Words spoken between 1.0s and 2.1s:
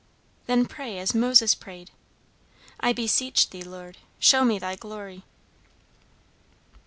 Moses prayed,